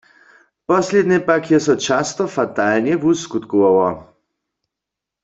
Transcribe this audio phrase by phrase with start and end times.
[0.69, 3.91] Poslednje pak je so často fatalnje wuskutkowało.